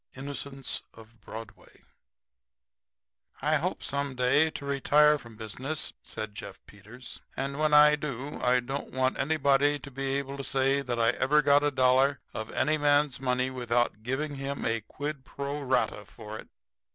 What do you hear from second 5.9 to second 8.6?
said Jeff Peters; "and when I do